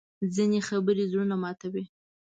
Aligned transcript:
ځینې 0.35 0.59
خبرې 0.67 1.03
زړونه 1.11 1.35
ماتوي 1.41 1.85